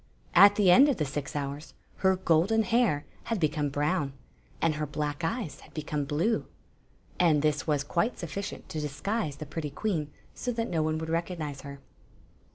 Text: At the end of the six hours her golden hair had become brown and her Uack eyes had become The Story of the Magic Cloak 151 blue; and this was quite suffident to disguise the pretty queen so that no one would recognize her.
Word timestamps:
At 0.33 0.55
the 0.55 0.71
end 0.71 0.89
of 0.89 0.97
the 0.97 1.05
six 1.05 1.35
hours 1.35 1.75
her 1.97 2.15
golden 2.15 2.63
hair 2.63 3.05
had 3.25 3.39
become 3.39 3.69
brown 3.69 4.13
and 4.59 4.73
her 4.73 4.87
Uack 4.87 5.23
eyes 5.23 5.59
had 5.59 5.75
become 5.75 6.05
The 6.05 6.07
Story 6.15 6.25
of 6.25 6.31
the 6.31 6.37
Magic 6.37 6.45
Cloak 6.47 7.19
151 7.19 7.37
blue; 7.37 7.37
and 7.37 7.41
this 7.43 7.67
was 7.67 7.83
quite 7.83 8.17
suffident 8.17 8.67
to 8.69 8.79
disguise 8.79 9.35
the 9.35 9.45
pretty 9.45 9.69
queen 9.69 10.09
so 10.33 10.51
that 10.53 10.71
no 10.71 10.81
one 10.81 10.97
would 10.97 11.09
recognize 11.09 11.61
her. 11.61 11.81